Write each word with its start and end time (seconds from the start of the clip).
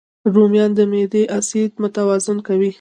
رومیان 0.33 0.71
د 0.77 0.79
معدې 0.91 1.23
اسید 1.37 1.71
متوازن 1.81 2.37
کوي 2.47 2.69